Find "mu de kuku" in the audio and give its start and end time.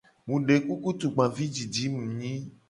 0.27-0.89